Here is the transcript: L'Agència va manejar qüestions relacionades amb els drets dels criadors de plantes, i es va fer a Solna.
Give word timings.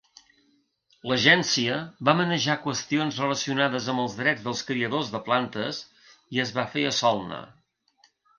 L'Agència 1.09 1.75
va 2.09 2.15
manejar 2.21 2.55
qüestions 2.63 3.19
relacionades 3.25 3.91
amb 3.93 4.03
els 4.05 4.17
drets 4.23 4.47
dels 4.49 4.65
criadors 4.71 5.13
de 5.17 5.23
plantes, 5.29 5.83
i 6.39 6.43
es 6.47 6.57
va 6.59 6.67
fer 6.75 6.89
a 6.89 6.97
Solna. 7.03 7.45